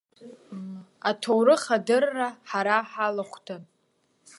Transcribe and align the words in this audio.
Аҭоурых 1.09 1.63
адырра 1.75 2.29
ҳара 2.49 2.77
ҳалахәдан. 2.91 3.63